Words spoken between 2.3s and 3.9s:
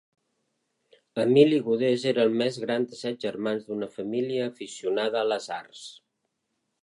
més gran de set germans d'una